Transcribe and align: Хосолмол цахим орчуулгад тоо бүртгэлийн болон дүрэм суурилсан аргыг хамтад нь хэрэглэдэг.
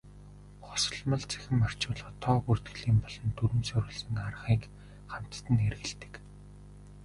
Хосолмол 0.67 1.23
цахим 1.31 1.59
орчуулгад 1.67 2.15
тоо 2.23 2.37
бүртгэлийн 2.45 2.97
болон 3.03 3.27
дүрэм 3.37 3.61
суурилсан 3.69 4.15
аргыг 4.27 4.63
хамтад 5.11 5.45
нь 5.53 5.61
хэрэглэдэг. 5.63 6.13